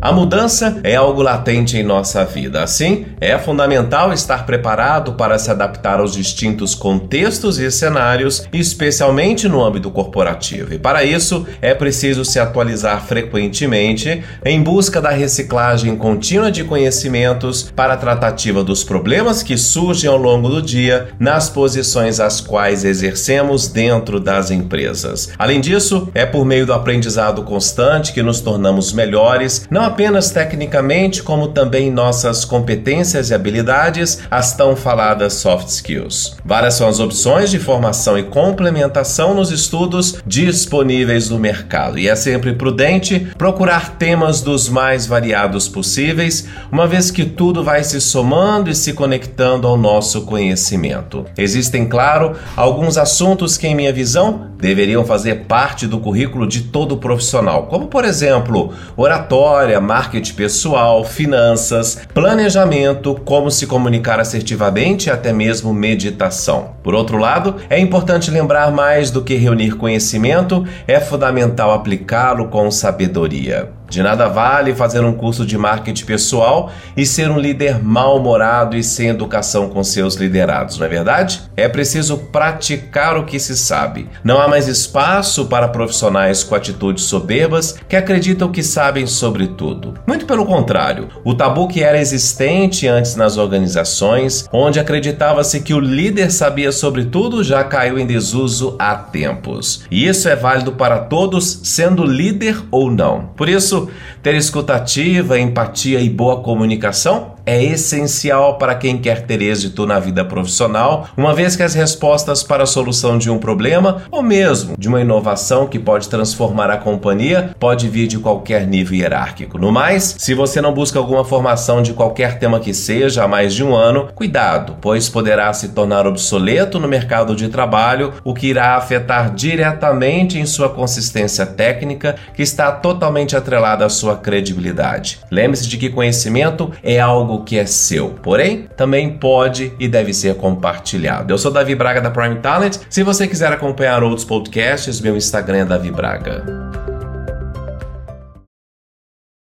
A 0.00 0.12
mudança 0.12 0.78
é 0.84 0.94
algo 0.94 1.22
latente 1.22 1.76
em 1.76 1.82
nossa 1.82 2.24
vida. 2.24 2.62
Assim, 2.62 3.06
é 3.20 3.36
fundamental 3.36 4.12
estar 4.12 4.46
preparado 4.46 5.14
para 5.14 5.36
se 5.40 5.50
adaptar 5.50 5.98
aos 5.98 6.12
distintos 6.12 6.72
contextos 6.72 7.58
e 7.58 7.68
cenários, 7.68 8.46
especialmente 8.52 9.48
no 9.48 9.64
âmbito 9.64 9.90
corporativo. 9.90 10.72
E 10.72 10.78
para 10.78 11.02
isso, 11.02 11.44
é 11.60 11.74
preciso 11.74 12.24
se 12.24 12.38
atualizar 12.38 13.04
frequentemente 13.04 14.22
em 14.44 14.62
busca 14.62 15.00
da 15.00 15.10
reciclagem 15.10 15.96
contínua 15.96 16.52
de 16.52 16.62
conhecimentos 16.62 17.68
para 17.74 17.94
a 17.94 17.96
tratativa 17.96 18.62
dos 18.62 18.84
problemas 18.84 19.42
que 19.42 19.58
surgem 19.58 20.08
ao 20.08 20.16
longo 20.16 20.48
do 20.48 20.62
dia 20.62 21.08
nas 21.18 21.50
posições 21.50 22.20
às 22.20 22.40
quais 22.40 22.84
exercemos 22.84 23.66
dentro 23.66 24.20
das 24.20 24.52
empresas. 24.52 25.30
Além 25.36 25.60
disso, 25.60 26.08
é 26.14 26.24
por 26.24 26.44
meio 26.44 26.64
do 26.64 26.72
aprendizado 26.72 27.42
constante 27.42 28.12
que 28.12 28.22
nos 28.22 28.40
tornamos 28.40 28.92
melhores, 28.92 29.66
não 29.68 29.87
apenas 29.88 30.30
tecnicamente, 30.30 31.22
como 31.22 31.48
também 31.48 31.90
nossas 31.90 32.44
competências 32.44 33.30
e 33.30 33.34
habilidades, 33.34 34.20
as 34.30 34.54
tão 34.54 34.76
faladas 34.76 35.34
soft 35.34 35.68
skills. 35.68 36.36
Várias 36.44 36.74
são 36.74 36.88
as 36.88 37.00
opções 37.00 37.50
de 37.50 37.58
formação 37.58 38.16
e 38.16 38.22
complementação 38.22 39.34
nos 39.34 39.50
estudos 39.50 40.22
disponíveis 40.26 41.28
no 41.28 41.38
mercado, 41.38 41.98
e 41.98 42.08
é 42.08 42.14
sempre 42.14 42.52
prudente 42.52 43.28
procurar 43.36 43.96
temas 43.96 44.40
dos 44.40 44.68
mais 44.68 45.06
variados 45.06 45.68
possíveis, 45.68 46.46
uma 46.70 46.86
vez 46.86 47.10
que 47.10 47.24
tudo 47.24 47.64
vai 47.64 47.82
se 47.82 48.00
somando 48.00 48.70
e 48.70 48.74
se 48.74 48.92
conectando 48.92 49.66
ao 49.66 49.76
nosso 49.76 50.22
conhecimento. 50.22 51.24
Existem, 51.36 51.86
claro, 51.88 52.36
alguns 52.56 52.96
assuntos 52.98 53.56
que, 53.56 53.66
em 53.66 53.74
minha 53.74 53.92
visão, 53.92 54.48
deveriam 54.58 55.04
fazer 55.04 55.46
parte 55.46 55.86
do 55.86 55.98
currículo 55.98 56.46
de 56.46 56.62
todo 56.62 56.96
profissional, 56.96 57.66
como, 57.66 57.86
por 57.86 58.04
exemplo, 58.04 58.72
oratória, 58.96 59.77
marketing 59.80 60.34
pessoal, 60.34 61.04
finanças, 61.04 62.00
planejamento, 62.12 63.14
como 63.24 63.50
se 63.50 63.66
comunicar 63.66 64.20
assertivamente 64.20 65.08
e 65.08 65.10
até 65.10 65.32
mesmo 65.32 65.72
meditação. 65.72 66.76
Por 66.82 66.94
outro 66.94 67.18
lado, 67.18 67.56
é 67.68 67.78
importante 67.78 68.30
lembrar 68.30 68.70
mais 68.70 69.10
do 69.10 69.22
que 69.22 69.34
reunir 69.34 69.76
conhecimento, 69.76 70.66
é 70.86 71.00
fundamental 71.00 71.72
aplicá-lo 71.72 72.48
com 72.48 72.70
sabedoria. 72.70 73.78
De 73.88 74.02
nada 74.02 74.28
vale 74.28 74.74
fazer 74.74 75.00
um 75.00 75.14
curso 75.14 75.46
de 75.46 75.56
marketing 75.56 76.04
pessoal 76.04 76.70
e 76.94 77.06
ser 77.06 77.30
um 77.30 77.38
líder 77.38 77.82
mal-humorado 77.82 78.76
e 78.76 78.84
sem 78.84 79.08
educação 79.08 79.70
com 79.70 79.82
seus 79.82 80.14
liderados, 80.14 80.78
não 80.78 80.84
é 80.84 80.88
verdade? 80.90 81.40
É 81.56 81.66
preciso 81.68 82.18
praticar 82.18 83.16
o 83.16 83.24
que 83.24 83.40
se 83.40 83.56
sabe. 83.56 84.06
Não 84.22 84.40
há 84.40 84.46
mais 84.46 84.68
espaço 84.68 85.46
para 85.46 85.68
profissionais 85.68 86.44
com 86.44 86.54
atitudes 86.54 87.04
soberbas 87.04 87.76
que 87.88 87.96
acreditam 87.96 88.52
que 88.52 88.62
sabem 88.62 89.06
sobre 89.06 89.46
tudo. 89.46 89.67
Muito 90.06 90.26
pelo 90.26 90.44
contrário, 90.44 91.08
o 91.24 91.34
tabu 91.34 91.68
que 91.68 91.82
era 91.82 92.00
existente 92.00 92.86
antes 92.86 93.14
nas 93.14 93.36
organizações, 93.36 94.48
onde 94.52 94.80
acreditava-se 94.80 95.60
que 95.60 95.74
o 95.74 95.80
líder 95.80 96.30
sabia 96.30 96.72
sobre 96.72 97.04
tudo, 97.04 97.44
já 97.44 97.62
caiu 97.62 97.98
em 97.98 98.06
desuso 98.06 98.74
há 98.78 98.94
tempos. 98.94 99.84
E 99.90 100.06
isso 100.06 100.28
é 100.28 100.34
válido 100.34 100.72
para 100.72 100.98
todos, 100.98 101.60
sendo 101.64 102.04
líder 102.04 102.60
ou 102.70 102.90
não. 102.90 103.30
Por 103.36 103.48
isso, 103.48 103.68
isso, 103.68 103.90
ter 104.22 104.34
escutativa, 104.34 105.38
empatia 105.38 106.00
e 106.00 106.08
boa 106.08 106.42
comunicação 106.42 107.36
é 107.48 107.64
essencial 107.64 108.58
para 108.58 108.74
quem 108.74 108.98
quer 108.98 109.22
ter 109.22 109.40
êxito 109.40 109.86
na 109.86 109.98
vida 109.98 110.22
profissional, 110.22 111.08
uma 111.16 111.32
vez 111.32 111.56
que 111.56 111.62
as 111.62 111.72
respostas 111.72 112.42
para 112.42 112.64
a 112.64 112.66
solução 112.66 113.16
de 113.16 113.30
um 113.30 113.38
problema 113.38 114.02
ou 114.10 114.22
mesmo 114.22 114.76
de 114.76 114.86
uma 114.86 115.00
inovação 115.00 115.66
que 115.66 115.78
pode 115.78 116.10
transformar 116.10 116.68
a 116.68 116.76
companhia 116.76 117.54
pode 117.58 117.88
vir 117.88 118.06
de 118.06 118.18
qualquer 118.18 118.66
nível 118.66 118.98
hierárquico. 118.98 119.56
No 119.56 119.72
mais, 119.72 120.14
se 120.18 120.34
você 120.34 120.60
não 120.60 120.74
busca 120.74 120.98
alguma 120.98 121.24
formação 121.24 121.80
de 121.80 121.94
qualquer 121.94 122.38
tema 122.38 122.60
que 122.60 122.74
seja 122.74 123.24
há 123.24 123.28
mais 123.28 123.54
de 123.54 123.64
um 123.64 123.74
ano, 123.74 124.10
cuidado, 124.14 124.76
pois 124.78 125.08
poderá 125.08 125.50
se 125.54 125.70
tornar 125.70 126.06
obsoleto 126.06 126.78
no 126.78 126.86
mercado 126.86 127.34
de 127.34 127.48
trabalho, 127.48 128.12
o 128.24 128.34
que 128.34 128.48
irá 128.48 128.76
afetar 128.76 129.34
diretamente 129.34 130.38
em 130.38 130.44
sua 130.44 130.68
consistência 130.68 131.46
técnica, 131.46 132.16
que 132.34 132.42
está 132.42 132.70
totalmente 132.72 133.34
atrelada 133.34 133.86
à 133.86 133.88
sua 133.88 134.16
credibilidade. 134.16 135.20
Lembre-se 135.30 135.66
de 135.66 135.78
que 135.78 135.88
conhecimento 135.88 136.70
é 136.82 137.00
algo 137.38 137.44
que 137.44 137.58
é 137.58 137.66
seu, 137.66 138.10
porém 138.22 138.68
também 138.76 139.16
pode 139.16 139.72
e 139.78 139.88
deve 139.88 140.12
ser 140.12 140.34
compartilhado. 140.34 141.32
Eu 141.32 141.38
sou 141.38 141.50
Davi 141.50 141.74
Braga 141.74 142.00
da 142.00 142.10
Prime 142.10 142.36
Talent. 142.36 142.78
Se 142.90 143.02
você 143.02 143.26
quiser 143.26 143.52
acompanhar 143.52 144.02
outros 144.02 144.24
podcasts, 144.24 145.00
meu 145.00 145.16
Instagram 145.16 145.58
é 145.58 145.64
Davi 145.64 145.90
Braga. 145.90 146.77